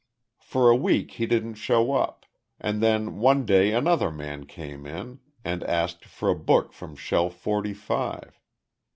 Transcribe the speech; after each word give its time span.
"For 0.39 0.67
a 0.71 0.75
week 0.75 1.11
he 1.11 1.27
didn't 1.27 1.53
show 1.61 1.93
up, 1.93 2.25
and 2.59 2.81
then 2.81 3.19
one 3.19 3.45
day 3.45 3.71
another 3.71 4.09
man 4.09 4.47
came 4.47 4.87
in 4.87 5.19
and 5.45 5.63
asked 5.65 6.05
for 6.05 6.27
a 6.31 6.35
book 6.35 6.73
from 6.73 6.95
Shelf 6.95 7.35
Forty 7.35 7.75
five. 7.75 8.39